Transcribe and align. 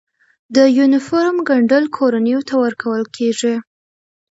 د 0.55 0.57
یونیفورم 0.77 1.37
ګنډل 1.49 1.85
کورنیو 1.97 2.39
ته 2.49 2.55
ورکول 2.63 3.03
کیږي؟ 3.15 3.55